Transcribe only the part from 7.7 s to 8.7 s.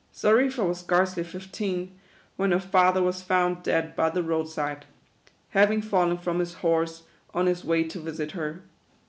to visit her.